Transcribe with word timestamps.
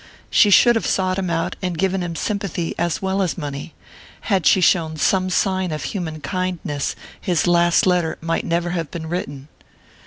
She 0.31 0.49
should 0.49 0.75
have 0.75 0.87
sought 0.87 1.19
him 1.19 1.29
out 1.29 1.55
and 1.61 1.77
given 1.77 2.01
him 2.01 2.15
sympathy 2.15 2.73
as 2.75 3.03
well 3.03 3.21
as 3.21 3.37
money; 3.37 3.75
had 4.21 4.47
she 4.47 4.59
shown 4.59 4.97
some 4.97 5.29
sign 5.29 5.71
of 5.71 5.83
human 5.83 6.21
kindness 6.21 6.95
his 7.21 7.45
last 7.45 7.85
letter 7.85 8.17
might 8.19 8.43
never 8.43 8.71
have 8.71 8.89
been 8.89 9.07
written. 9.07 9.47